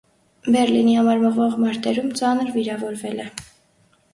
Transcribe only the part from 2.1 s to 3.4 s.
ծանր վիրավորվել է։